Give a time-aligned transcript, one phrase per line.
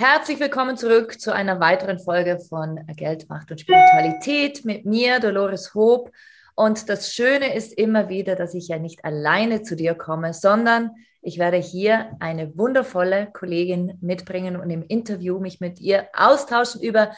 [0.00, 5.74] Herzlich willkommen zurück zu einer weiteren Folge von Geld, Macht und Spiritualität mit mir, Dolores
[5.74, 6.12] Hope.
[6.54, 10.92] Und das Schöne ist immer wieder, dass ich ja nicht alleine zu dir komme, sondern
[11.20, 17.10] ich werde hier eine wundervolle Kollegin mitbringen und im Interview mich mit ihr austauschen über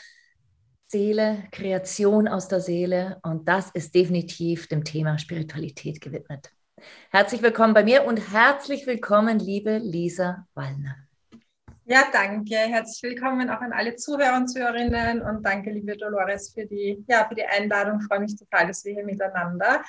[0.86, 3.18] Seele, Kreation aus der Seele.
[3.22, 6.50] Und das ist definitiv dem Thema Spiritualität gewidmet.
[7.10, 11.09] Herzlich willkommen bei mir und herzlich willkommen, liebe Lisa Wallner.
[11.92, 12.54] Ja, danke.
[12.54, 17.26] Herzlich willkommen auch an alle Zuhörer und Zuhörerinnen und danke, liebe Dolores, für die, ja,
[17.28, 17.98] für die Einladung.
[18.00, 19.82] Ich freue mich total, dass wir hier miteinander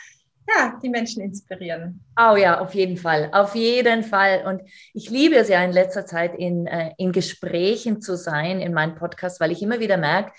[0.50, 2.04] ja, die Menschen inspirieren.
[2.20, 4.42] Oh ja, auf jeden Fall, auf jeden Fall.
[4.48, 4.64] Und
[4.96, 8.96] ich liebe es ja in letzter Zeit in, äh, in Gesprächen zu sein in meinem
[8.96, 10.32] Podcast, weil ich immer wieder merke,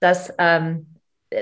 [0.00, 0.93] dass ähm,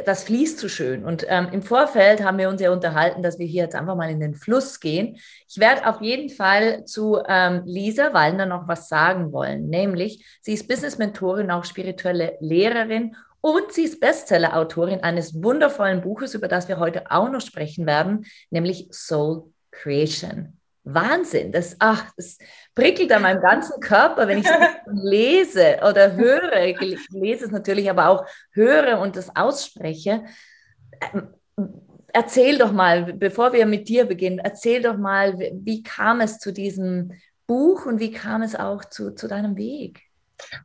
[0.04, 1.04] das fließt zu schön.
[1.04, 4.10] Und ähm, im Vorfeld haben wir uns ja unterhalten, dass wir hier jetzt einfach mal
[4.10, 5.16] in den Fluss gehen.
[5.48, 10.54] Ich werde auf jeden Fall zu ähm, Lisa Wallner noch was sagen wollen, nämlich sie
[10.54, 16.78] ist Business-Mentorin, auch spirituelle Lehrerin und sie ist Bestseller-Autorin eines wundervollen Buches, über das wir
[16.78, 20.58] heute auch noch sprechen werden, nämlich Soul Creation.
[20.84, 22.38] Wahnsinn, das, ach, das
[22.74, 24.52] prickelt an meinem ganzen Körper, wenn ich es
[24.86, 26.80] lese oder höre.
[26.80, 30.24] Ich lese es natürlich, aber auch höre und das ausspreche.
[31.14, 31.28] Ähm,
[32.12, 36.52] erzähl doch mal, bevor wir mit dir beginnen, erzähl doch mal, wie kam es zu
[36.52, 37.12] diesem
[37.46, 40.02] Buch und wie kam es auch zu, zu deinem Weg?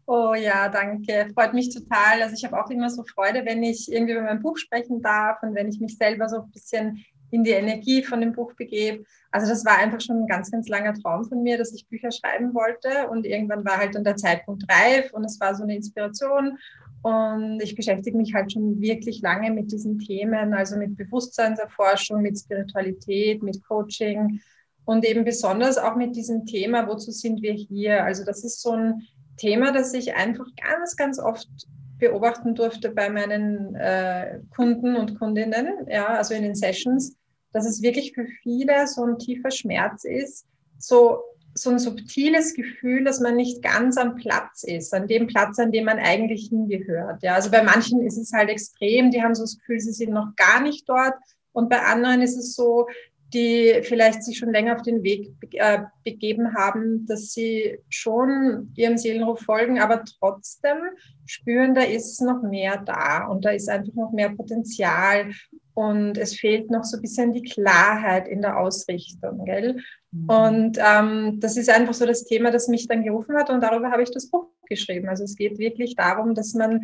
[0.06, 1.29] Oh ja, danke.
[1.33, 2.22] Freut mich total.
[2.22, 5.41] Also ich habe auch immer so Freude, wenn ich irgendwie über mein Buch sprechen darf
[5.44, 9.03] und wenn ich mich selber so ein bisschen in die Energie von dem Buch begebe.
[9.31, 12.11] Also das war einfach schon ein ganz, ganz langer Traum von mir, dass ich Bücher
[12.11, 15.75] schreiben wollte und irgendwann war halt dann der Zeitpunkt reif und es war so eine
[15.75, 16.57] Inspiration
[17.01, 22.38] und ich beschäftige mich halt schon wirklich lange mit diesen Themen, also mit Bewusstseinserforschung, mit
[22.38, 24.41] Spiritualität, mit Coaching
[24.85, 28.03] und eben besonders auch mit diesem Thema, wozu sind wir hier?
[28.03, 29.03] Also das ist so ein
[29.35, 31.47] Thema, das ich einfach ganz, ganz oft
[31.97, 37.15] beobachten durfte bei meinen äh, Kunden und Kundinnen, ja, also in den Sessions,
[37.51, 40.45] dass es wirklich für viele so ein tiefer Schmerz ist,
[40.77, 41.21] so,
[41.53, 45.71] so ein subtiles Gefühl, dass man nicht ganz am Platz ist, an dem Platz, an
[45.71, 47.23] dem man eigentlich hingehört.
[47.23, 50.11] Ja, also bei manchen ist es halt extrem, die haben so das Gefühl, sie sind
[50.11, 51.15] noch gar nicht dort.
[51.51, 52.87] Und bei anderen ist es so,
[53.33, 58.97] die vielleicht sich schon länger auf den Weg äh, begeben haben, dass sie schon ihrem
[58.97, 60.77] Seelenruf folgen, aber trotzdem
[61.25, 65.31] spüren, da ist noch mehr da und da ist einfach noch mehr Potenzial
[65.73, 69.77] und es fehlt noch so ein bisschen die Klarheit in der Ausrichtung, gell?
[70.11, 70.29] Mhm.
[70.29, 73.91] Und ähm, das ist einfach so das Thema, das mich dann gerufen hat und darüber
[73.91, 75.09] habe ich das Buch geschrieben.
[75.09, 76.81] Also es geht wirklich darum, dass man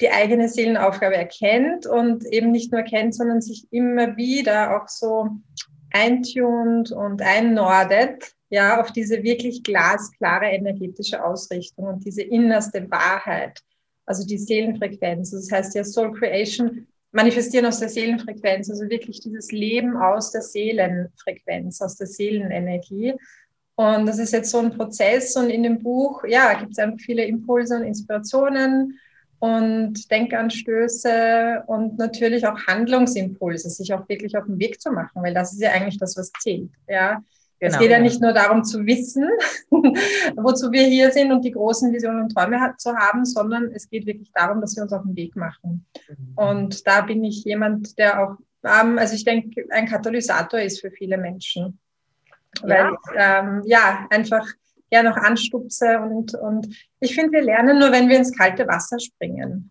[0.00, 5.28] die eigene Seelenaufgabe erkennt und eben nicht nur erkennt, sondern sich immer wieder auch so
[5.96, 13.60] eintunt und einnordet, ja, auf diese wirklich glasklare energetische Ausrichtung und diese innerste Wahrheit,
[14.04, 15.30] also die Seelenfrequenz.
[15.30, 20.42] Das heißt ja Soul Creation manifestieren aus der Seelenfrequenz, also wirklich dieses Leben aus der
[20.42, 23.14] Seelenfrequenz, aus der Seelenenergie.
[23.74, 27.00] Und das ist jetzt so ein Prozess und in dem Buch, ja, gibt es einfach
[27.00, 28.98] viele Impulse und Inspirationen
[29.38, 35.34] und Denkanstöße und natürlich auch Handlungsimpulse, sich auch wirklich auf den Weg zu machen, weil
[35.34, 36.70] das ist ja eigentlich das, was zählt.
[36.88, 37.22] Ja.
[37.58, 39.28] Genau, es geht ja, ja nicht nur darum zu wissen,
[40.36, 44.04] wozu wir hier sind und die großen Visionen und Träume zu haben, sondern es geht
[44.04, 45.86] wirklich darum, dass wir uns auf den Weg machen.
[46.06, 46.32] Mhm.
[46.36, 50.90] Und da bin ich jemand, der auch, ähm, also ich denke, ein Katalysator ist für
[50.90, 51.78] viele Menschen.
[52.62, 54.46] Weil ja, ähm, ja einfach
[54.90, 55.98] ja noch anstupse.
[56.00, 56.68] Und, und
[57.00, 59.70] ich finde, wir lernen nur, wenn wir ins kalte Wasser springen.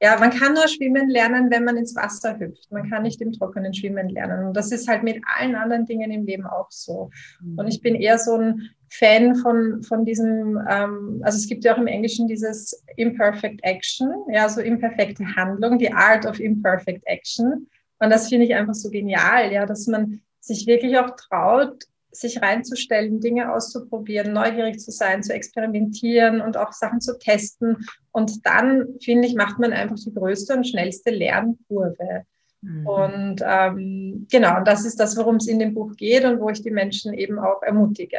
[0.00, 2.70] Ja, man kann nur schwimmen lernen, wenn man ins Wasser hüpft.
[2.70, 4.48] Man kann nicht im Trockenen schwimmen lernen.
[4.48, 7.10] Und das ist halt mit allen anderen Dingen im Leben auch so.
[7.56, 11.74] Und ich bin eher so ein Fan von, von diesem, ähm, also es gibt ja
[11.74, 17.66] auch im Englischen dieses Imperfect Action, ja, so imperfekte Handlung, die Art of Imperfect Action.
[17.98, 21.84] Und das finde ich einfach so genial, ja, dass man sich wirklich auch traut,
[22.20, 27.86] sich reinzustellen, Dinge auszuprobieren, neugierig zu sein, zu experimentieren und auch Sachen zu testen.
[28.12, 32.24] Und dann, finde ich, macht man einfach die größte und schnellste Lernkurve.
[32.62, 32.86] Mhm.
[32.86, 36.50] Und ähm, genau, und das ist das, worum es in dem Buch geht und wo
[36.50, 38.18] ich die Menschen eben auch ermutige.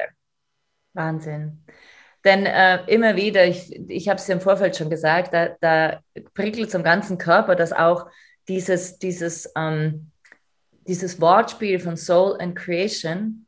[0.94, 1.64] Wahnsinn.
[2.24, 6.02] Denn äh, immer wieder, ich, ich habe es ja im Vorfeld schon gesagt, da, da
[6.34, 8.08] prickelt es am ganzen Körper, dass auch
[8.48, 10.12] dieses, dieses, ähm,
[10.88, 13.47] dieses Wortspiel von Soul and Creation,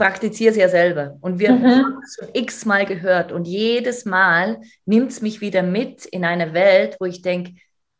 [0.00, 1.62] praktiziere es ja selber und wir mhm.
[1.62, 6.54] haben es schon x-mal gehört und jedes Mal nimmt es mich wieder mit in eine
[6.54, 7.56] Welt, wo ich denke,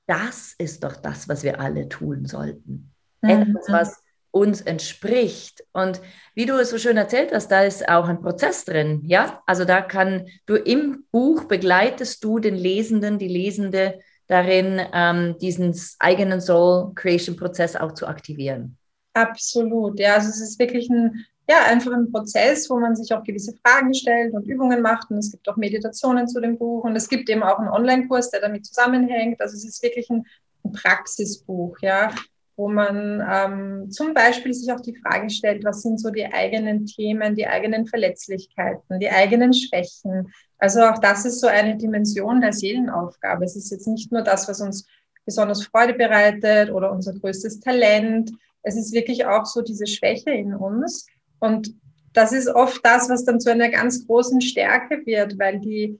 [0.06, 2.90] das ist doch das, was wir alle tun sollten.
[3.20, 3.28] Mhm.
[3.28, 5.62] Etwas, was uns entspricht.
[5.72, 6.00] Und
[6.34, 9.02] wie du es so schön erzählt hast, da ist auch ein Prozess drin.
[9.04, 15.36] Ja, also da kann du im Buch begleitest du den Lesenden, die Lesende darin, ähm,
[15.38, 18.78] diesen eigenen Soul Creation Prozess auch zu aktivieren.
[19.12, 20.00] Absolut.
[20.00, 23.52] Ja, also es ist wirklich ein ja, einfach ein Prozess, wo man sich auch gewisse
[23.56, 25.10] Fragen stellt und Übungen macht.
[25.10, 26.84] Und es gibt auch Meditationen zu dem Buch.
[26.84, 29.40] Und es gibt eben auch einen Online-Kurs, der damit zusammenhängt.
[29.40, 30.24] Also es ist wirklich ein,
[30.64, 32.14] ein Praxisbuch, ja,
[32.56, 36.86] wo man ähm, zum Beispiel sich auch die Frage stellt, was sind so die eigenen
[36.86, 40.32] Themen, die eigenen Verletzlichkeiten, die eigenen Schwächen.
[40.58, 43.44] Also auch das ist so eine Dimension der Seelenaufgabe.
[43.44, 44.86] Es ist jetzt nicht nur das, was uns
[45.24, 48.30] besonders Freude bereitet oder unser größtes Talent.
[48.62, 51.06] Es ist wirklich auch so diese Schwäche in uns,
[51.40, 51.74] und
[52.12, 55.98] das ist oft das, was dann zu einer ganz großen Stärke wird, weil die,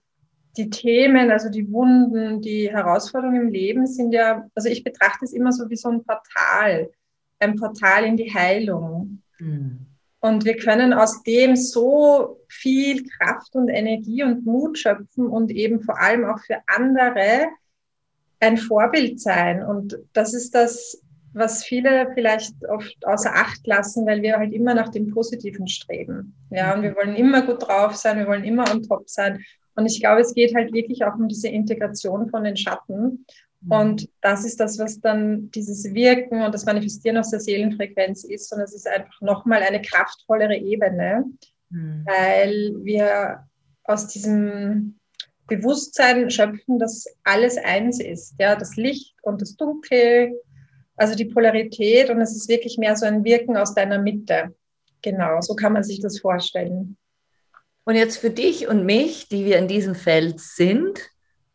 [0.57, 5.33] die Themen, also die Wunden, die Herausforderungen im Leben sind ja, also ich betrachte es
[5.33, 6.91] immer so wie so ein Portal,
[7.39, 9.23] ein Portal in die Heilung.
[9.39, 9.87] Mhm.
[10.21, 15.81] Und wir können aus dem so viel Kraft und Energie und Mut schöpfen und eben
[15.81, 17.47] vor allem auch für andere
[18.39, 19.63] ein Vorbild sein.
[19.63, 21.01] Und das ist das,
[21.33, 26.35] was viele vielleicht oft außer Acht lassen, weil wir halt immer nach dem Positiven streben.
[26.51, 29.45] Ja, und wir wollen immer gut drauf sein, wir wollen immer on top sein.
[29.77, 33.25] Und ich glaube, es geht halt wirklich auch um diese Integration von den Schatten.
[33.61, 33.73] Mhm.
[33.73, 38.53] Und das ist das, was dann dieses Wirken und das Manifestieren aus der Seelenfrequenz ist.
[38.53, 41.25] Und es ist einfach nochmal eine kraftvollere Ebene,
[41.71, 42.05] mhm.
[42.05, 43.47] weil wir
[43.85, 44.97] aus diesem
[45.47, 48.35] Bewusstsein schöpfen, dass alles eins ist.
[48.39, 50.33] Ja, das Licht und das Dunkel,
[51.01, 54.55] also die Polarität und es ist wirklich mehr so ein Wirken aus deiner Mitte.
[55.01, 56.99] Genau, so kann man sich das vorstellen.
[57.85, 61.01] Und jetzt für dich und mich, die wir in diesem Feld sind,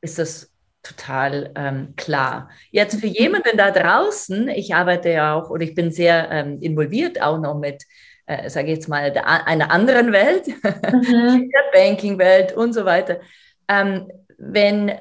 [0.01, 0.51] ist das
[0.81, 2.49] total ähm, klar.
[2.71, 7.21] Jetzt für jemanden da draußen, ich arbeite ja auch oder ich bin sehr ähm, involviert
[7.21, 7.83] auch noch mit,
[8.25, 11.51] äh, sage ich jetzt mal, der, einer anderen Welt, mhm.
[11.53, 13.19] der Banking-Welt und so weiter.
[13.67, 14.91] Ähm, wenn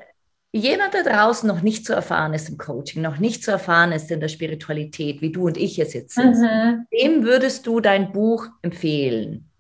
[0.59, 4.11] jemand da draußen noch nicht so erfahren ist im Coaching, noch nicht so erfahren ist
[4.11, 6.87] in der Spiritualität, wie du und ich jetzt sind, mhm.
[6.91, 9.51] wem würdest du dein Buch empfehlen?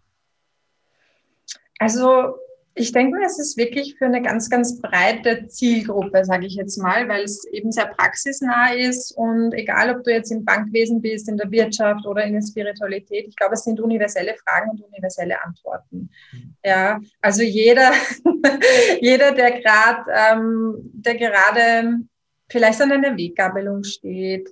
[1.80, 2.36] Also
[2.76, 7.08] ich denke, es ist wirklich für eine ganz, ganz breite Zielgruppe, sage ich jetzt mal,
[7.08, 11.36] weil es eben sehr praxisnah ist und egal, ob du jetzt im Bankwesen bist, in
[11.36, 16.10] der Wirtschaft oder in der Spiritualität, ich glaube, es sind universelle Fragen und universelle Antworten.
[16.64, 17.92] Ja, also jeder,
[19.00, 21.98] jeder, der gerade, ähm, der gerade
[22.50, 24.48] vielleicht an einer Weggabelung steht,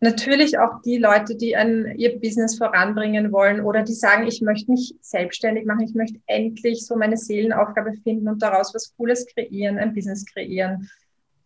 [0.00, 4.70] natürlich auch die Leute, die ein, ihr Business voranbringen wollen oder die sagen, ich möchte
[4.70, 9.78] mich selbstständig machen, ich möchte endlich so meine Seelenaufgabe finden und daraus was Cooles kreieren,
[9.78, 10.88] ein Business kreieren.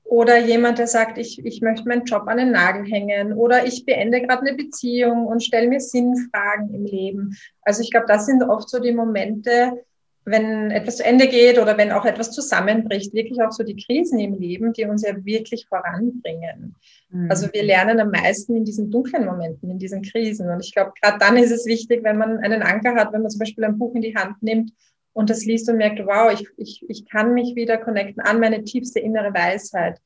[0.02, 3.87] Oder jemand, der sagt, ich, ich möchte meinen Job an den Nagel hängen oder ich
[3.87, 7.37] beende gerade eine Beziehung und stelle mir Sinnfragen im Leben.
[7.62, 9.85] Also ich glaube, das sind oft so die Momente,
[10.30, 14.18] wenn etwas zu Ende geht oder wenn auch etwas zusammenbricht, wirklich auch so die Krisen
[14.18, 16.76] im Leben, die uns ja wirklich voranbringen.
[17.10, 17.30] Mhm.
[17.30, 20.49] Also wir lernen am meisten in diesen dunklen Momenten, in diesen Krisen.
[20.49, 23.30] Und ich glaube, gerade dann ist es wichtig, wenn man einen Anker hat, wenn man
[23.30, 24.72] zum Beispiel ein Buch in die Hand nimmt
[25.12, 28.64] und das liest und merkt, wow, ich, ich, ich kann mich wieder connecten an meine
[28.64, 29.99] tiefste innere Weisheit,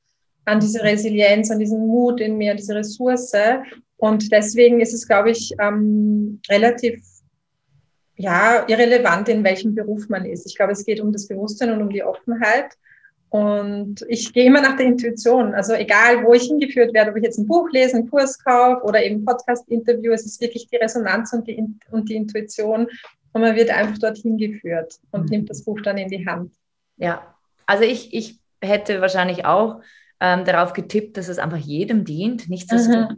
[0.44, 0.82] an diese.
[0.82, 3.32] Resilienz, an diesen Mut in mir, diese Ressource.
[3.96, 7.02] Und deswegen ist es, glaube ich, ähm, relativ
[8.16, 10.46] ja, irrelevant, in welchem Beruf man ist.
[10.46, 12.72] Ich glaube, es geht um das Bewusstsein und um die Offenheit.
[13.30, 15.54] Und ich gehe immer nach der Intuition.
[15.54, 18.84] Also egal, wo ich hingeführt werde, ob ich jetzt ein Buch lese, einen Kurs kaufe
[18.84, 22.86] oder eben Podcast-Interview, es ist wirklich die Resonanz und die, und die Intuition.
[23.32, 25.30] Und man wird einfach dorthin geführt und mhm.
[25.30, 26.52] nimmt das Buch dann in die Hand.
[26.96, 27.34] Ja,
[27.66, 29.80] also ich, ich hätte wahrscheinlich auch
[30.20, 32.48] ähm, darauf getippt, dass es einfach jedem dient.
[32.48, 33.16] Nichtsdestotrotz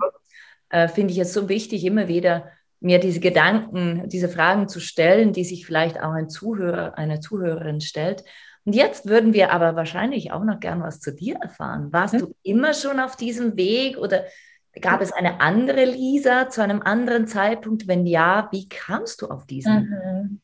[0.72, 0.78] mhm.
[0.78, 5.32] äh, finde ich es so wichtig, immer wieder mir diese Gedanken, diese Fragen zu stellen,
[5.32, 8.24] die sich vielleicht auch ein Zuhörer, eine Zuhörerin stellt.
[8.64, 11.92] Und jetzt würden wir aber wahrscheinlich auch noch gern was zu dir erfahren.
[11.92, 12.20] Warst hm?
[12.20, 14.24] du immer schon auf diesem Weg oder
[14.80, 17.88] gab es eine andere Lisa zu einem anderen Zeitpunkt?
[17.88, 19.88] Wenn ja, wie kamst du auf diesen?
[19.88, 20.40] Mhm.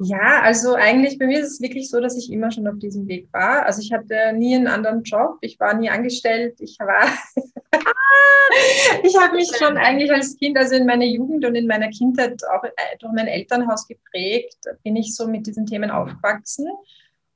[0.00, 3.08] Ja, also eigentlich bei mir ist es wirklich so, dass ich immer schon auf diesem
[3.08, 3.66] Weg war.
[3.66, 7.08] Also ich hatte nie einen anderen Job, ich war nie angestellt, ich war,
[9.02, 12.40] ich habe mich schon eigentlich als Kind, also in meiner Jugend und in meiner Kindheit
[12.54, 16.68] auch äh, durch mein Elternhaus geprägt, bin ich so mit diesen Themen aufgewachsen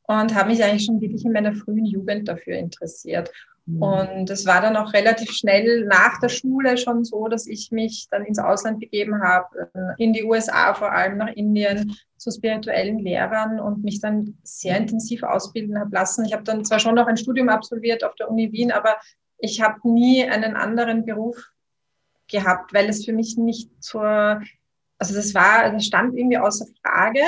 [0.07, 3.29] und habe mich eigentlich schon wirklich in meiner frühen Jugend dafür interessiert.
[3.67, 8.09] Und es war dann auch relativ schnell nach der Schule schon so, dass ich mich
[8.11, 12.99] dann ins Ausland begeben habe, äh, in die USA, vor allem nach Indien, zu spirituellen
[12.99, 16.25] Lehrern und mich dann sehr intensiv ausbilden habe lassen.
[16.25, 18.97] Ich habe dann zwar schon noch ein Studium absolviert auf der Uni Wien, aber
[19.39, 21.37] ich habe nie einen anderen Beruf
[22.29, 24.41] gehabt, weil es für mich nicht zur,
[24.99, 27.23] also das war, das stand irgendwie außer Frage.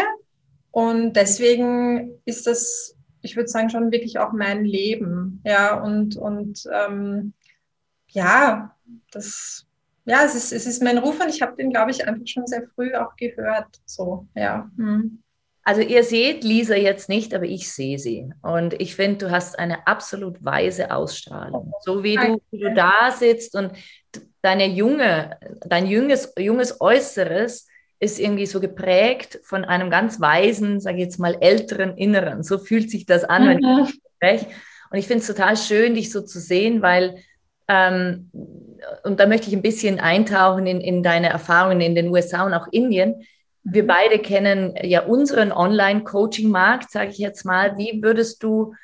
[0.71, 2.94] Und deswegen ist das
[3.25, 5.41] ich würde sagen, schon wirklich auch mein Leben.
[5.45, 7.33] Ja, und, und ähm,
[8.09, 8.77] ja,
[9.11, 9.67] das,
[10.05, 12.47] ja, es ist, es ist mein Ruf und ich habe den, glaube ich, einfach schon
[12.47, 13.81] sehr früh auch gehört.
[13.87, 14.71] So, ja.
[14.77, 15.23] Hm.
[15.67, 18.31] Also ihr seht Lisa jetzt nicht, aber ich sehe sie.
[18.43, 21.73] Und ich finde, du hast eine absolut weise Ausstrahlung.
[21.81, 23.73] So wie du, wie du da sitzt und
[24.43, 27.67] deine junge, dein junges, junges Äußeres
[28.01, 32.43] ist irgendwie so geprägt von einem ganz weisen, sage ich jetzt mal, älteren Inneren.
[32.43, 33.49] So fühlt sich das an, mhm.
[33.49, 34.01] wenn ich mhm.
[34.17, 34.47] spreche.
[34.91, 37.17] Und ich finde es total schön, dich so zu sehen, weil,
[37.69, 38.31] ähm,
[39.05, 42.55] und da möchte ich ein bisschen eintauchen in, in deine Erfahrungen in den USA und
[42.55, 43.27] auch Indien.
[43.63, 43.89] Wir mhm.
[43.89, 47.79] beide kennen ja unseren Online-Coaching-Markt, sage ich jetzt mal.
[47.79, 48.75] Wie würdest du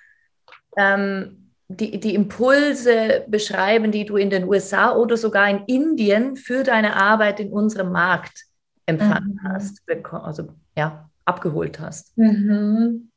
[0.77, 6.65] ähm, die, die Impulse beschreiben, die du in den USA oder sogar in Indien für
[6.65, 8.50] deine Arbeit in unserem Markt
[8.91, 9.49] empfangen mhm.
[9.49, 9.83] hast,
[10.13, 12.17] also ja, abgeholt hast?
[12.17, 13.11] Mhm.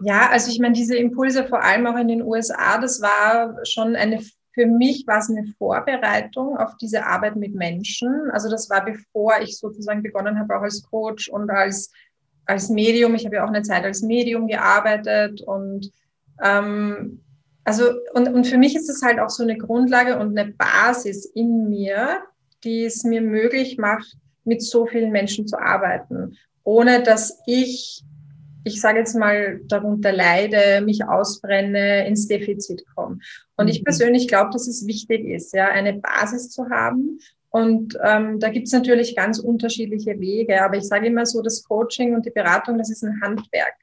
[0.00, 3.96] Ja, also ich meine, diese Impulse vor allem auch in den USA, das war schon
[3.96, 4.20] eine,
[4.52, 8.30] für mich war es eine Vorbereitung auf diese Arbeit mit Menschen.
[8.32, 11.90] Also das war bevor ich sozusagen begonnen habe, auch als Coach und als,
[12.46, 13.14] als Medium.
[13.14, 15.90] Ich habe ja auch eine Zeit als Medium gearbeitet und
[16.42, 17.20] ähm,
[17.64, 21.24] also und, und für mich ist es halt auch so eine Grundlage und eine Basis
[21.24, 22.18] in mir,
[22.62, 28.02] die es mir möglich macht, mit so vielen Menschen zu arbeiten, ohne dass ich,
[28.64, 33.18] ich sage jetzt mal, darunter leide, mich ausbrenne, ins Defizit komme.
[33.56, 33.84] Und ich mhm.
[33.84, 37.18] persönlich glaube, dass es wichtig ist, ja, eine Basis zu haben.
[37.50, 40.62] Und ähm, da gibt es natürlich ganz unterschiedliche Wege.
[40.64, 43.74] Aber ich sage immer so, das Coaching und die Beratung, das ist ein Handwerk.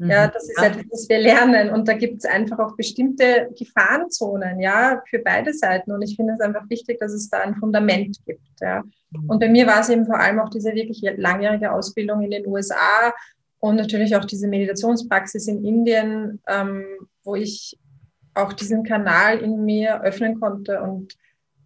[0.00, 0.30] Ja, mhm.
[0.32, 1.70] das ist etwas, was wir lernen.
[1.70, 5.92] Und da gibt es einfach auch bestimmte Gefahrenzonen, ja, für beide Seiten.
[5.92, 8.60] Und ich finde es einfach wichtig, dass es da ein Fundament gibt.
[8.60, 8.82] Ja.
[9.10, 9.30] Mhm.
[9.30, 12.46] Und bei mir war es eben vor allem auch diese wirklich langjährige Ausbildung in den
[12.46, 13.12] USA
[13.60, 16.84] und natürlich auch diese Meditationspraxis in Indien, ähm,
[17.24, 17.76] wo ich
[18.34, 21.16] auch diesen Kanal in mir öffnen konnte und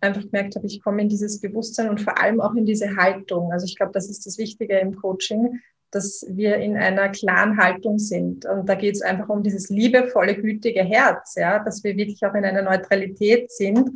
[0.00, 3.52] einfach gemerkt habe, ich komme in dieses Bewusstsein und vor allem auch in diese Haltung.
[3.52, 5.60] Also ich glaube, das ist das Wichtige im Coaching,
[5.92, 8.46] dass wir in einer klaren Haltung sind.
[8.46, 12.34] Und da geht es einfach um dieses liebevolle, gütige Herz, ja, dass wir wirklich auch
[12.34, 13.90] in einer Neutralität sind.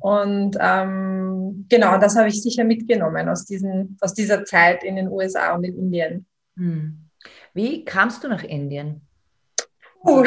[0.00, 5.08] Und ähm, genau, das habe ich sicher mitgenommen aus, diesen, aus dieser Zeit in den
[5.08, 6.26] USA und in Indien.
[6.56, 6.98] Hm.
[7.54, 9.02] Wie kamst du nach Indien?
[10.04, 10.24] Uh,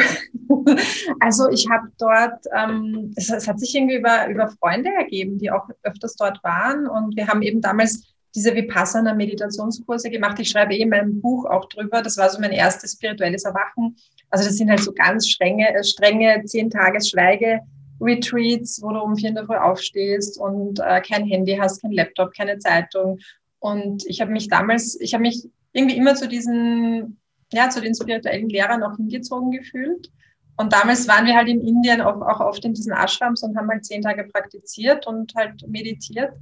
[1.20, 5.50] also ich habe dort, ähm, es, es, hat sich irgendwie über, über Freunde ergeben, die
[5.50, 6.86] auch öfters dort waren.
[6.86, 10.38] Und wir haben eben damals diese Vipassana-Meditationskurse gemacht.
[10.38, 12.02] Ich schreibe eh in meinem Buch auch drüber.
[12.02, 13.96] Das war so mein erstes spirituelles Erwachen.
[14.30, 17.60] Also das sind halt so ganz strenge, äh, strenge zehn Tages Schweige.
[18.00, 21.92] Retreats, wo du um vier in der Früh aufstehst und äh, kein Handy hast, kein
[21.92, 23.18] Laptop, keine Zeitung.
[23.58, 27.18] Und ich habe mich damals, ich habe mich irgendwie immer zu diesen,
[27.52, 30.10] ja, zu den spirituellen Lehrern auch hingezogen gefühlt.
[30.58, 33.68] Und damals waren wir halt in Indien auch, auch oft in diesen Ashrams und haben
[33.68, 36.32] halt zehn Tage praktiziert und halt meditiert.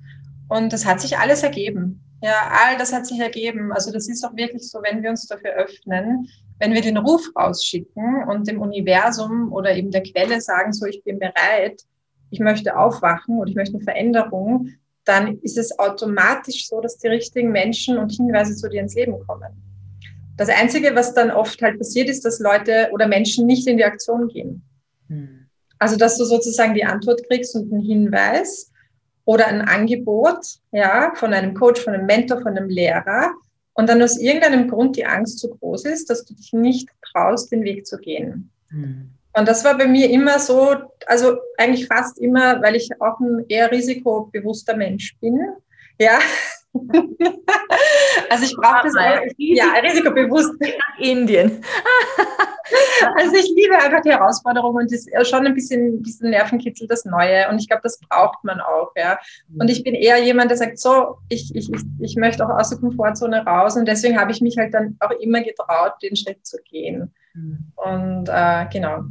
[0.48, 2.00] Und das hat sich alles ergeben.
[2.22, 3.72] Ja, all das hat sich ergeben.
[3.72, 7.22] Also das ist auch wirklich so, wenn wir uns dafür öffnen, wenn wir den Ruf
[7.36, 11.82] rausschicken und dem Universum oder eben der Quelle sagen, so ich bin bereit,
[12.30, 14.70] ich möchte aufwachen oder ich möchte eine Veränderung,
[15.04, 19.18] dann ist es automatisch so, dass die richtigen Menschen und Hinweise zu dir ins Leben
[19.26, 19.52] kommen.
[20.36, 23.84] Das Einzige, was dann oft halt passiert, ist, dass Leute oder Menschen nicht in die
[23.84, 24.62] Aktion gehen.
[25.08, 25.46] Hm.
[25.78, 28.72] Also, dass du sozusagen die Antwort kriegst und einen Hinweis,
[29.24, 33.32] oder ein Angebot, ja, von einem Coach, von einem Mentor, von einem Lehrer
[33.74, 37.50] und dann aus irgendeinem Grund die Angst so groß ist, dass du dich nicht traust,
[37.50, 38.50] den Weg zu gehen.
[38.70, 39.10] Mhm.
[39.36, 40.76] Und das war bei mir immer so,
[41.06, 45.40] also eigentlich fast immer, weil ich auch ein eher risikobewusster Mensch bin,
[45.98, 46.18] ja,
[48.30, 50.54] also ich brauche das auch, ja, risikobewusst.
[50.60, 51.62] Nach Indien.
[53.16, 57.04] also ich liebe einfach die Herausforderung und das ist schon ein bisschen, bisschen Nervenkitzel, das
[57.04, 57.48] Neue.
[57.48, 59.18] Und ich glaube, das braucht man auch, ja.
[59.58, 62.78] Und ich bin eher jemand, der sagt, so, ich, ich, ich möchte auch aus der
[62.78, 63.76] Komfortzone raus.
[63.76, 67.14] Und deswegen habe ich mich halt dann auch immer getraut, den Schritt zu gehen.
[67.34, 67.72] Mhm.
[67.76, 69.04] Und äh, genau.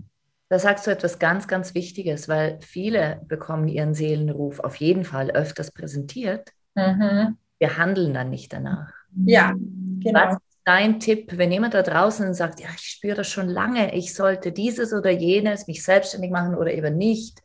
[0.49, 5.31] Da sagst du etwas ganz, ganz Wichtiges, weil viele bekommen ihren Seelenruf auf jeden Fall
[5.31, 6.49] öfters präsentiert.
[6.75, 7.37] Mhm.
[7.59, 8.91] Wir handeln dann nicht danach.
[9.25, 10.19] Ja, genau.
[10.19, 13.95] Was ist dein Tipp, wenn jemand da draußen sagt, ja, ich spüre das schon lange,
[13.95, 17.41] ich sollte dieses oder jenes, mich selbstständig machen oder eben nicht,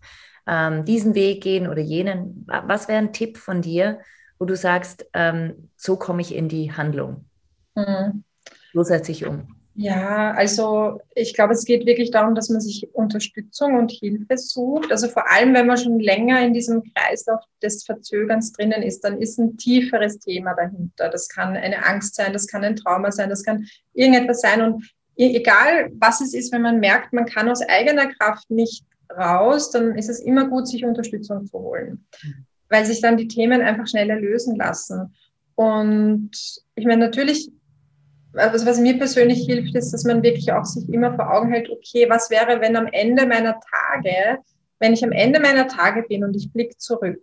[0.47, 2.47] ähm, diesen Weg gehen oder jenen.
[2.47, 4.01] Was wäre ein Tipp von dir,
[4.39, 7.27] wo du sagst, ähm, so komme ich in die Handlung?
[7.75, 8.25] Mhm.
[8.73, 9.58] So setze ich um.
[9.81, 14.91] Ja, also ich glaube, es geht wirklich darum, dass man sich Unterstützung und Hilfe sucht.
[14.91, 19.23] Also vor allem, wenn man schon länger in diesem Kreislauf des Verzögerns drinnen ist, dann
[19.23, 21.11] ist ein tieferes Thema dahinter.
[21.11, 24.63] Das kann eine Angst sein, das kann ein Trauma sein, das kann irgendetwas sein.
[24.63, 28.83] Und e-, egal, was es ist, wenn man merkt, man kann aus eigener Kraft nicht
[29.17, 32.05] raus, dann ist es immer gut, sich Unterstützung zu holen,
[32.69, 35.15] weil sich dann die Themen einfach schneller lösen lassen.
[35.55, 36.33] Und
[36.75, 37.49] ich meine, natürlich
[38.35, 41.71] also was mir persönlich hilft, ist, dass man wirklich auch sich immer vor Augen hält,
[41.71, 44.39] okay, was wäre, wenn am Ende meiner Tage,
[44.79, 47.23] wenn ich am Ende meiner Tage bin und ich blicke zurück,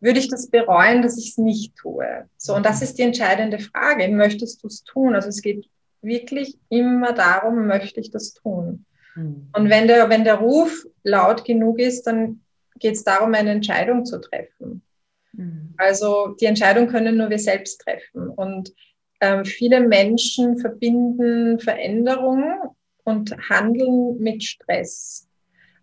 [0.00, 2.28] würde ich das bereuen, dass ich es nicht tue?
[2.36, 4.08] So, und das ist die entscheidende Frage.
[4.08, 5.14] Möchtest du es tun?
[5.14, 5.68] Also es geht
[6.00, 8.84] wirklich immer darum, möchte ich das tun?
[9.14, 9.48] Mhm.
[9.54, 12.40] Und wenn der, wenn der Ruf laut genug ist, dann
[12.78, 14.82] geht es darum, eine Entscheidung zu treffen.
[15.32, 15.74] Mhm.
[15.76, 18.28] Also die Entscheidung können nur wir selbst treffen.
[18.28, 18.72] Und
[19.22, 22.74] ähm, viele Menschen verbinden Veränderung
[23.04, 25.28] und Handeln mit Stress.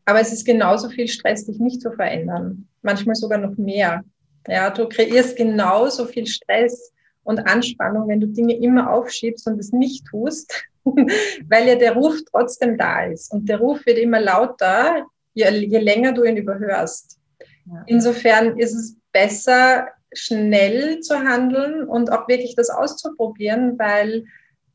[0.05, 2.67] Aber es ist genauso viel Stress, dich nicht zu verändern.
[2.81, 4.03] Manchmal sogar noch mehr.
[4.47, 6.91] Ja, du kreierst genauso viel Stress
[7.23, 12.17] und Anspannung, wenn du Dinge immer aufschiebst und es nicht tust, weil ja der Ruf
[12.31, 13.31] trotzdem da ist.
[13.31, 17.19] Und der Ruf wird immer lauter, je, je länger du ihn überhörst.
[17.67, 17.83] Ja.
[17.85, 24.25] Insofern ist es besser, schnell zu handeln und auch wirklich das auszuprobieren, weil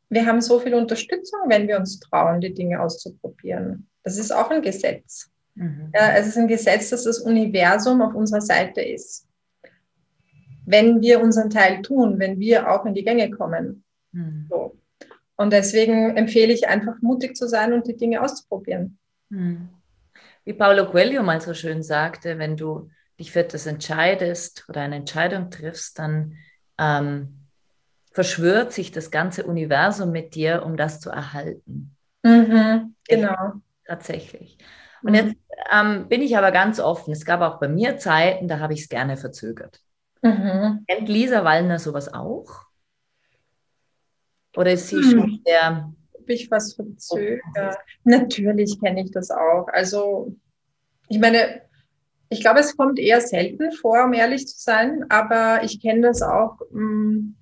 [0.09, 3.89] wir haben so viel Unterstützung, wenn wir uns trauen, die Dinge auszuprobieren.
[4.03, 5.31] Das ist auch ein Gesetz.
[5.55, 5.91] Mhm.
[5.95, 9.27] Ja, es ist ein Gesetz, dass das Universum auf unserer Seite ist.
[10.67, 13.85] Wenn wir unseren Teil tun, wenn wir auch in die Gänge kommen.
[14.13, 14.47] Mhm.
[14.49, 14.79] So.
[15.37, 18.99] Und deswegen empfehle ich einfach mutig zu sein und die Dinge auszuprobieren.
[19.31, 19.69] Mhm.
[20.45, 24.97] Wie Paulo Coelho mal so schön sagte, wenn du dich für etwas entscheidest oder eine
[24.97, 26.37] Entscheidung triffst, dann
[26.79, 27.47] ähm,
[28.13, 31.97] verschwört sich das ganze Universum mit dir, um das zu erhalten.
[32.23, 33.53] Mhm, genau.
[33.87, 34.59] Tatsächlich.
[35.03, 35.15] Und mhm.
[35.15, 35.37] jetzt
[35.73, 37.13] ähm, bin ich aber ganz offen.
[37.13, 39.81] Es gab auch bei mir Zeiten, da habe ich es gerne verzögert.
[40.23, 40.85] Mhm.
[40.89, 42.65] Kennt Lisa Wallner sowas auch?
[44.57, 45.43] Oder ist sie schon hm.
[45.47, 45.93] der.
[46.13, 47.77] Ob ich was verzögere?
[48.05, 49.67] Natürlich kenne ich das auch.
[49.69, 50.35] Also,
[51.09, 51.63] ich meine,
[52.35, 56.21] ich glaube, es kommt eher selten vor, um ehrlich zu sein, aber ich kenne das
[56.21, 57.35] auch, mm,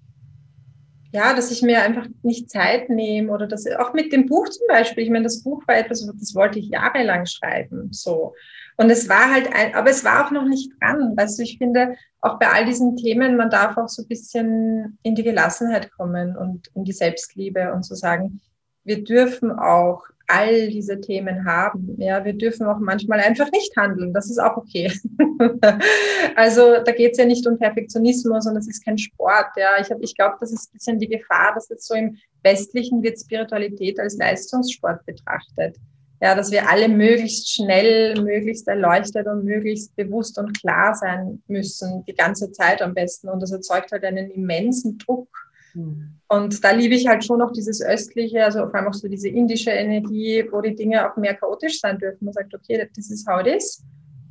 [1.12, 4.66] ja, dass ich mir einfach nicht Zeit nehme oder das auch mit dem Buch zum
[4.68, 5.05] Beispiel.
[5.05, 8.35] Ich meine, das Buch war etwas, das wollte ich jahrelang schreiben, so.
[8.76, 11.14] Und es war halt ein, aber es war auch noch nicht dran.
[11.16, 15.14] Also ich finde, auch bei all diesen Themen, man darf auch so ein bisschen in
[15.14, 18.40] die Gelassenheit kommen und in die Selbstliebe und so sagen,
[18.85, 21.97] wir dürfen auch all diese Themen haben.
[21.99, 24.12] Ja, wir dürfen auch manchmal einfach nicht handeln.
[24.12, 24.90] Das ist auch okay.
[26.37, 29.49] also da geht es ja nicht um Perfektionismus und es ist kein Sport.
[29.57, 33.03] Ja, ich, ich glaube, das ist ein bisschen die Gefahr, dass jetzt so im Westlichen
[33.03, 35.77] wird Spiritualität als Leistungssport betrachtet.
[36.23, 42.05] Ja, dass wir alle möglichst schnell, möglichst erleuchtet und möglichst bewusst und klar sein müssen,
[42.07, 43.29] die ganze Zeit am besten.
[43.29, 45.29] Und das erzeugt halt einen immensen Druck
[45.74, 46.18] Mhm.
[46.28, 49.28] Und da liebe ich halt schon noch dieses östliche, also vor allem auch so diese
[49.28, 52.24] indische Energie, wo die Dinge auch mehr chaotisch sein dürfen.
[52.24, 53.85] Man sagt, okay, das ist how it is.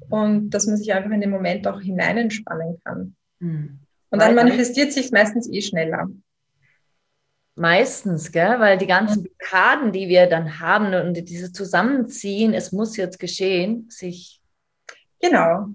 [0.09, 3.15] Und dass man sich einfach in den Moment auch hinein entspannen kann.
[3.39, 3.79] Mhm.
[4.09, 6.09] Und dann manifestiert sich meistens eh schneller.
[7.55, 8.59] Meistens, gell?
[8.59, 13.87] weil die ganzen Blockaden, die wir dann haben und diese Zusammenziehen, es muss jetzt geschehen,
[13.89, 14.41] sich
[15.21, 15.67] Genau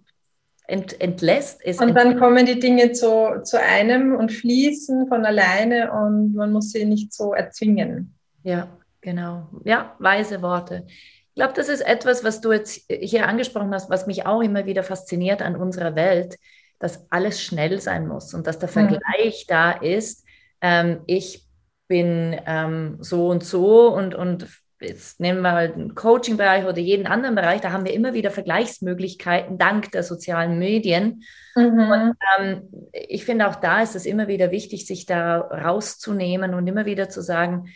[0.67, 1.61] ent, entlässt.
[1.65, 6.53] Es und dann kommen die Dinge zu, zu einem und fließen von alleine und man
[6.53, 8.15] muss sie nicht so erzwingen.
[8.43, 8.69] Ja,
[9.01, 9.49] genau.
[9.65, 10.85] Ja, weise Worte.
[10.89, 14.67] Ich glaube, das ist etwas, was du jetzt hier angesprochen hast, was mich auch immer
[14.67, 16.37] wieder fasziniert an unserer Welt,
[16.79, 18.73] dass alles schnell sein muss und dass der mhm.
[18.73, 19.49] Vergleich mhm.
[19.49, 20.25] da ist.
[20.61, 21.47] Ähm, ich
[21.89, 24.47] bin ähm, so und so und, und
[24.81, 28.31] jetzt nehmen wir mal den Coaching-Bereich oder jeden anderen Bereich, da haben wir immer wieder
[28.31, 31.23] Vergleichsmöglichkeiten dank der sozialen Medien.
[31.55, 31.91] Mhm.
[31.91, 32.63] Und ähm,
[32.93, 37.09] ich finde auch da ist es immer wieder wichtig, sich da rauszunehmen und immer wieder
[37.09, 37.69] zu sagen,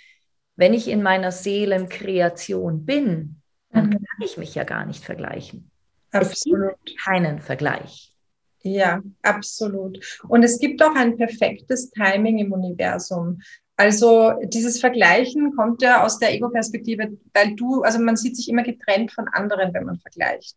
[0.57, 3.41] wenn ich in meiner Seelenkreation bin,
[3.73, 3.91] dann mhm.
[3.93, 5.71] kann ich mich ja gar nicht vergleichen.
[6.13, 6.75] Absolut.
[7.03, 8.15] Keinen Vergleich.
[8.63, 10.21] Ja, absolut.
[10.29, 13.41] Und es gibt auch ein perfektes Timing im Universum.
[13.81, 18.62] Also dieses Vergleichen kommt ja aus der Ego-Perspektive, weil du, also man sieht sich immer
[18.62, 20.55] getrennt von anderen, wenn man vergleicht.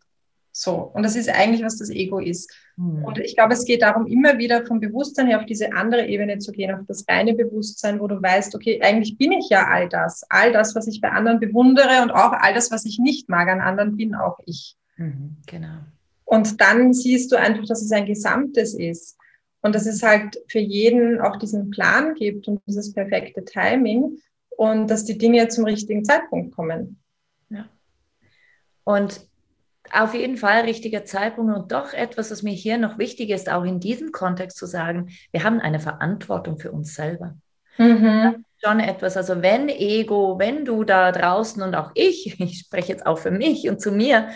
[0.52, 0.92] So.
[0.94, 2.54] Und das ist eigentlich, was das Ego ist.
[2.76, 3.06] Mhm.
[3.06, 6.40] Und ich glaube, es geht darum, immer wieder vom Bewusstsein her auf diese andere Ebene
[6.40, 9.88] zu gehen, auf das reine Bewusstsein, wo du weißt, okay, eigentlich bin ich ja all
[9.88, 10.26] das.
[10.28, 13.48] All das, was ich bei anderen bewundere und auch all das, was ich nicht mag
[13.48, 14.76] an anderen, bin auch ich.
[14.98, 15.78] Mhm, genau.
[16.26, 19.16] Und dann siehst du einfach, dass es ein Gesamtes ist.
[19.64, 24.20] Und dass es halt für jeden auch diesen Plan gibt und dieses perfekte Timing
[24.58, 27.00] und dass die Dinge zum richtigen Zeitpunkt kommen.
[27.50, 27.66] Ja.
[28.84, 29.22] Und
[29.92, 33.64] auf jeden Fall richtiger Zeitpunkt und doch etwas, was mir hier noch wichtig ist, auch
[33.64, 37.36] in diesem Kontext zu sagen, wir haben eine Verantwortung für uns selber.
[37.78, 38.46] Mhm.
[38.64, 43.06] Schon etwas, also wenn Ego, wenn du da draußen und auch ich, ich spreche jetzt
[43.06, 44.30] auch für mich und zu mir,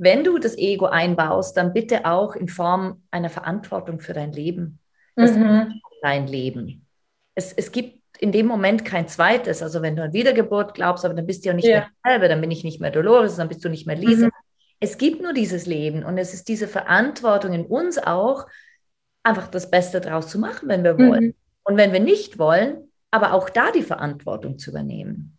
[0.00, 4.78] wenn du das Ego einbaust, dann bitte auch in Form einer Verantwortung für dein Leben.
[5.14, 5.68] Das mhm.
[5.68, 6.86] ist dein Leben.
[7.34, 9.62] Es, es gibt in dem Moment kein zweites.
[9.62, 11.80] Also wenn du an Wiedergeburt glaubst, aber dann bist du ja nicht ja.
[11.80, 14.26] mehr selber, dann bin ich nicht mehr Dolores, dann bist du nicht mehr Lisa.
[14.26, 14.32] Mhm.
[14.80, 18.46] Es gibt nur dieses Leben und es ist diese Verantwortung in uns auch,
[19.22, 21.24] einfach das Beste draus zu machen, wenn wir wollen.
[21.24, 21.34] Mhm.
[21.64, 25.36] Und wenn wir nicht wollen, aber auch da die Verantwortung zu übernehmen.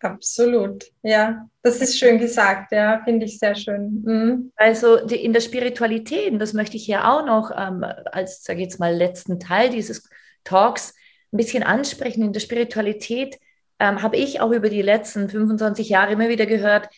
[0.00, 4.02] Absolut, ja, das ist schön gesagt, ja, finde ich sehr schön.
[4.04, 4.52] Mhm.
[4.54, 8.60] Also die, in der Spiritualität, und das möchte ich hier auch noch ähm, als, sage
[8.60, 10.08] ich jetzt mal, letzten Teil dieses
[10.44, 10.94] Talks
[11.32, 12.22] ein bisschen ansprechen.
[12.22, 13.38] In der Spiritualität
[13.80, 16.88] ähm, habe ich auch über die letzten 25 Jahre immer wieder gehört,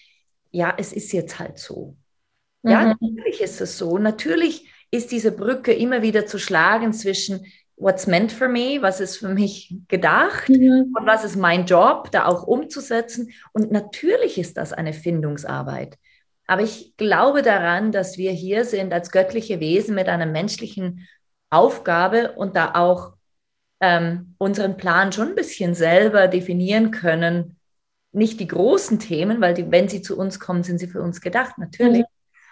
[0.51, 1.97] ja, es ist jetzt halt so.
[2.63, 2.97] Ja, mhm.
[3.01, 3.97] natürlich ist es so.
[3.97, 7.47] Natürlich ist diese Brücke immer wieder zu schlagen zwischen
[7.81, 10.95] what's meant for me, was ist für mich gedacht mhm.
[10.97, 13.33] und was ist mein Job, da auch umzusetzen.
[13.53, 15.99] Und natürlich ist das eine Findungsarbeit.
[16.47, 21.09] Aber ich glaube daran, dass wir hier sind als göttliche Wesen mit einer menschlichen
[21.49, 23.15] Aufgabe und da auch
[23.81, 27.57] ähm, unseren Plan schon ein bisschen selber definieren können.
[28.13, 31.21] Nicht die großen Themen, weil die, wenn sie zu uns kommen, sind sie für uns
[31.21, 32.03] gedacht, natürlich.
[32.03, 32.07] Mhm.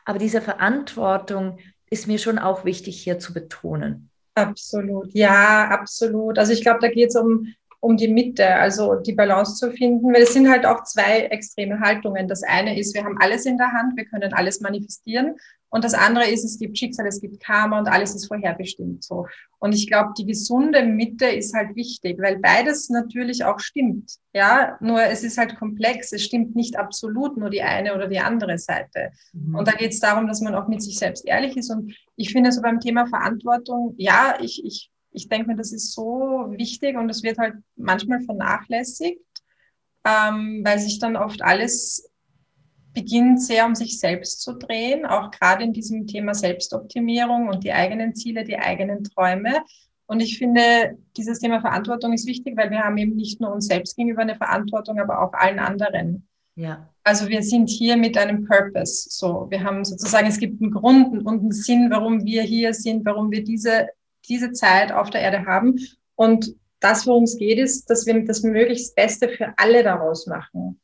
[0.04, 1.58] Aber diese Verantwortung
[1.90, 4.10] ist mir schon auch wichtig hier zu betonen.
[4.38, 6.38] Absolut, ja, absolut.
[6.38, 10.12] Also ich glaube, da geht es um, um die Mitte, also die Balance zu finden,
[10.12, 12.26] weil es sind halt auch zwei extreme Haltungen.
[12.26, 15.36] Das eine ist, wir haben alles in der Hand, wir können alles manifestieren
[15.70, 19.26] und das andere ist, es gibt Schicksal, es gibt Karma und alles ist vorherbestimmt so.
[19.58, 24.14] Und ich glaube, die gesunde Mitte ist halt wichtig, weil beides natürlich auch stimmt.
[24.32, 26.12] Ja, nur es ist halt komplex.
[26.12, 29.10] Es stimmt nicht absolut nur die eine oder die andere Seite.
[29.32, 29.56] Mhm.
[29.56, 31.70] Und da geht es darum, dass man auch mit sich selbst ehrlich ist.
[31.70, 35.92] Und ich finde so beim Thema Verantwortung, ja, ich, ich, ich denke mir, das ist
[35.92, 39.21] so wichtig und es wird halt manchmal vernachlässigt,
[40.05, 42.11] ähm, weil sich dann oft alles
[42.94, 47.73] beginnt sehr um sich selbst zu drehen, auch gerade in diesem Thema Selbstoptimierung und die
[47.73, 49.62] eigenen Ziele, die eigenen Träume.
[50.07, 53.66] Und ich finde, dieses Thema Verantwortung ist wichtig, weil wir haben eben nicht nur uns
[53.66, 56.27] selbst gegenüber eine Verantwortung, aber auch allen anderen.
[56.57, 56.88] Ja.
[57.05, 59.09] Also wir sind hier mit einem Purpose.
[59.11, 63.05] So, wir haben sozusagen, es gibt einen Grund und einen Sinn, warum wir hier sind,
[63.05, 63.87] warum wir diese,
[64.28, 65.78] diese Zeit auf der Erde haben.
[66.14, 70.80] Und das, worum es geht, ist, dass wir das möglichst Beste für alle daraus machen.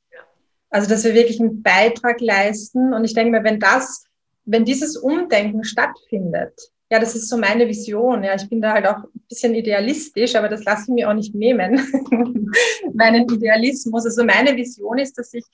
[0.71, 2.93] Also, dass wir wirklich einen Beitrag leisten.
[2.95, 4.05] Und ich denke mir, wenn das,
[4.45, 8.23] wenn dieses Umdenken stattfindet, ja, das ist so meine Vision.
[8.25, 11.15] Ja, ich bin da halt auch ein bisschen idealistisch, aber das lasse ich mir auch
[11.15, 11.81] nicht nehmen.
[12.93, 14.05] Meinen Idealismus.
[14.05, 15.45] Also meine Vision ist, dass sich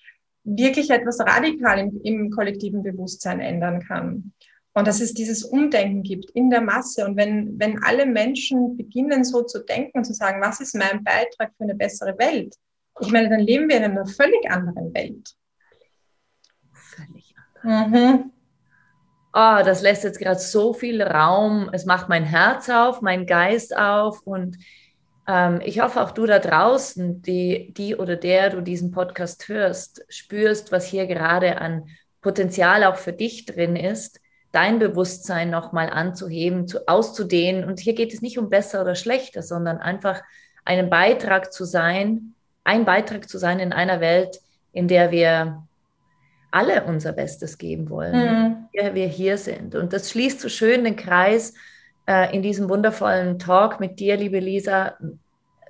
[0.45, 4.33] wirklich etwas radikal im, im kollektiven Bewusstsein ändern kann.
[4.73, 7.05] Und dass es dieses Umdenken gibt in der Masse.
[7.05, 11.03] Und wenn, wenn alle Menschen beginnen, so zu denken und zu sagen, was ist mein
[11.03, 12.55] Beitrag für eine bessere Welt,
[13.01, 15.35] ich meine, dann leben wir in einer völlig anderen Welt.
[16.73, 17.89] Völlig anders.
[17.89, 18.33] Mhm.
[19.33, 21.71] Oh, das lässt jetzt gerade so viel Raum.
[21.73, 24.59] Es macht mein Herz auf, mein Geist auf und
[25.29, 30.05] ähm, ich hoffe auch du da draußen, die, die oder der du diesen Podcast hörst,
[30.09, 31.89] spürst, was hier gerade an
[32.21, 34.20] Potenzial auch für dich drin ist,
[34.53, 37.65] dein Bewusstsein nochmal anzuheben, zu, auszudehnen.
[37.65, 40.23] Und hier geht es nicht um besser oder schlechter, sondern einfach
[40.65, 42.35] einen Beitrag zu sein,
[42.65, 44.41] ein Beitrag zu sein in einer Welt,
[44.73, 45.63] in der wir
[46.51, 48.57] alle unser Bestes geben wollen, mhm.
[48.75, 49.75] der wir hier sind.
[49.75, 51.55] Und das schließt so schön den Kreis
[52.07, 54.97] äh, in diesem wundervollen Talk mit dir, liebe Lisa,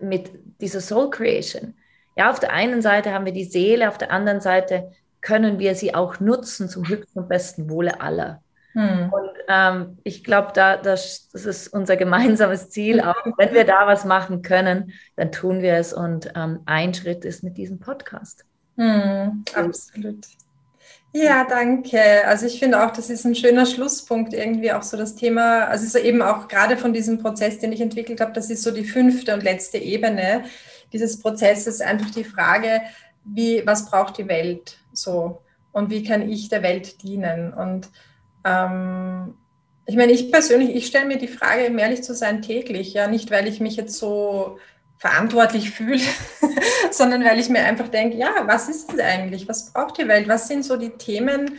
[0.00, 1.74] mit dieser Soul Creation.
[2.16, 4.90] ja, auf der einen Seite haben wir die Seele, auf der anderen Seite
[5.20, 8.42] können wir sie auch nutzen zum höchsten und besten Wohle aller.
[8.72, 9.12] Hm.
[9.12, 13.00] Und ähm, ich glaube, da, das, das, ist unser gemeinsames Ziel.
[13.00, 15.92] Auch wenn wir da was machen können, dann tun wir es.
[15.92, 18.44] Und ähm, ein Schritt ist mit diesem Podcast.
[18.76, 20.26] Hm, absolut.
[21.12, 22.24] Ja, danke.
[22.26, 25.84] Also ich finde auch, das ist ein schöner Schlusspunkt irgendwie auch so das Thema, also
[25.84, 28.70] es ist eben auch gerade von diesem Prozess, den ich entwickelt habe, das ist so
[28.70, 30.44] die fünfte und letzte Ebene
[30.92, 32.82] dieses Prozesses, einfach die Frage,
[33.24, 37.52] wie, was braucht die Welt so und wie kann ich der Welt dienen?
[37.52, 37.88] Und
[38.44, 39.34] ähm,
[39.86, 43.08] ich meine, ich persönlich, ich stelle mir die Frage, um ehrlich zu sein, täglich, ja,
[43.08, 44.58] nicht weil ich mich jetzt so
[44.98, 46.02] verantwortlich fühle,
[46.90, 49.48] sondern weil ich mir einfach denke, ja, was ist es eigentlich?
[49.48, 50.28] Was braucht die Welt?
[50.28, 51.58] Was sind so die Themen,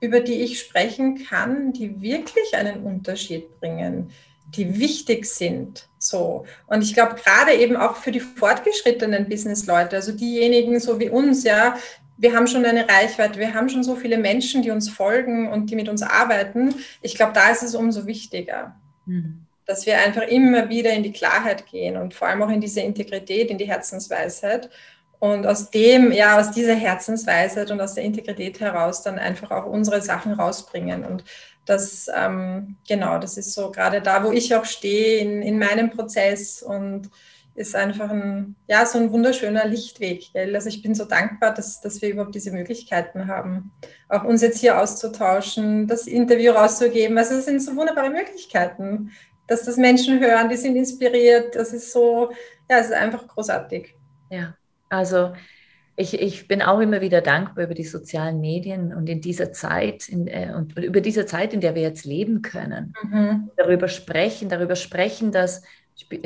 [0.00, 4.12] über die ich sprechen kann, die wirklich einen Unterschied bringen,
[4.46, 5.88] die wichtig sind?
[5.98, 6.46] So.
[6.68, 11.44] Und ich glaube, gerade eben auch für die fortgeschrittenen Businessleute, also diejenigen so wie uns,
[11.44, 11.76] ja,
[12.18, 15.70] wir haben schon eine Reichweite, wir haben schon so viele Menschen, die uns folgen und
[15.70, 16.74] die mit uns arbeiten.
[17.00, 18.76] Ich glaube, da ist es umso wichtiger.
[19.06, 22.60] Mhm dass wir einfach immer wieder in die Klarheit gehen und vor allem auch in
[22.60, 24.70] diese Integrität, in die Herzensweisheit.
[25.18, 29.66] Und aus dem, ja, aus dieser Herzensweisheit und aus der Integrität heraus dann einfach auch
[29.66, 31.04] unsere Sachen rausbringen.
[31.04, 31.22] Und
[31.66, 35.90] das, ähm, genau, das ist so gerade da, wo ich auch stehe in, in meinem
[35.90, 37.10] Prozess und
[37.58, 40.32] ist einfach ein, ja, so ein wunderschöner Lichtweg.
[40.32, 40.54] Gell?
[40.54, 43.72] Also ich bin so dankbar, dass, dass wir überhaupt diese Möglichkeiten haben,
[44.08, 47.18] auch uns jetzt hier auszutauschen, das Interview rauszugeben.
[47.18, 49.10] Also es sind so wunderbare Möglichkeiten
[49.48, 51.56] dass das Menschen hören, die sind inspiriert.
[51.56, 52.30] Das ist so,
[52.70, 53.94] ja, es ist einfach großartig.
[54.30, 54.54] Ja,
[54.90, 55.32] also
[55.96, 60.08] ich, ich bin auch immer wieder dankbar über die sozialen Medien und in dieser Zeit
[60.08, 63.50] in, äh, und über diese Zeit, in der wir jetzt leben können, mhm.
[63.56, 65.62] darüber sprechen, darüber sprechen, dass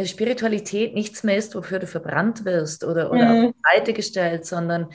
[0.04, 3.46] Spiritualität nichts mehr ist, wofür du verbrannt wirst oder, oder mhm.
[3.46, 4.88] auf die Seite gestellt, sondern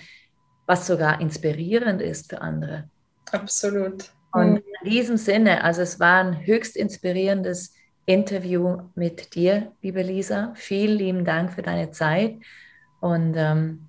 [0.66, 2.90] was sogar inspirierend ist für andere.
[3.32, 4.12] Absolut.
[4.32, 4.64] Und mhm.
[4.84, 7.74] in diesem Sinne, also es war ein höchst inspirierendes
[8.06, 10.54] Interview mit dir, liebe Lisa.
[10.56, 12.38] Vielen lieben Dank für deine Zeit.
[13.00, 13.88] Und ähm,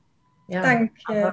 [0.48, 1.33] ja, Danke.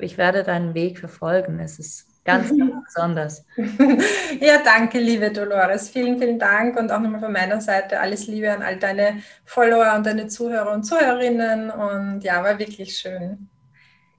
[0.00, 1.60] ich werde deinen Weg verfolgen.
[1.60, 3.44] Es ist ganz, ganz besonders.
[4.40, 5.88] Ja, danke, liebe Dolores.
[5.88, 9.94] Vielen, vielen Dank und auch nochmal von meiner Seite alles Liebe an all deine Follower
[9.96, 11.70] und deine Zuhörer und Zuhörerinnen.
[11.70, 13.48] Und ja, war wirklich schön.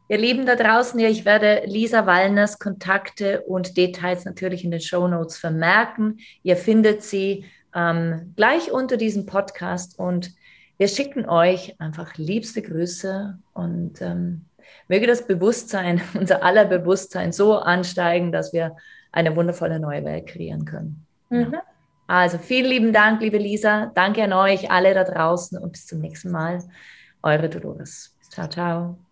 [0.08, 4.82] Ihr Lieben da draußen, ja, ich werde Lisa Wallners Kontakte und Details natürlich in den
[4.82, 6.18] Show Notes vermerken.
[6.42, 10.32] Ihr findet sie ähm, gleich unter diesem Podcast und
[10.78, 14.46] wir schicken euch einfach liebste Grüße und ähm,
[14.90, 18.76] möge das Bewusstsein, unser aller Bewusstsein so ansteigen, dass wir
[19.12, 21.06] eine wundervolle neue Welt kreieren können.
[21.30, 21.54] Mhm.
[21.54, 21.64] Ja.
[22.08, 23.92] Also vielen lieben Dank, liebe Lisa.
[23.96, 26.64] Danke an euch alle da draußen und bis zum nächsten Mal.
[27.22, 28.16] Eure Dolores.
[28.30, 29.09] Ciao, ciao.